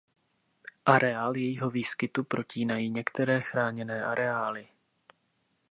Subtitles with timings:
[0.85, 4.67] Areál jejího výskytu protínají některé chráněné areály.